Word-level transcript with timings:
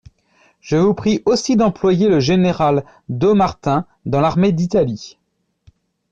Je 0.61 0.77
vous 0.77 0.95
prie 0.95 1.21
aussi 1.27 1.55
d'employer 1.55 2.07
le 2.09 2.19
général 2.19 2.83
Dommartin 3.07 3.85
dans 4.07 4.19
l'armée 4.19 4.51
d'Italie. 4.51 5.19